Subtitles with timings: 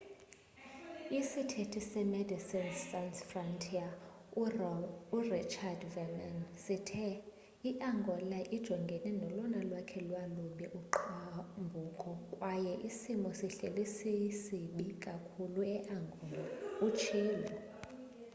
[1.19, 3.97] isithethi se medecines sans frontiere
[5.17, 7.05] urichard veerman sithe
[7.71, 16.43] iangola ijongene nolona lwakhe lwalubi uqhambuko kwaye isimo sihleli sisibi kakhulu eangola
[16.87, 17.55] utshilo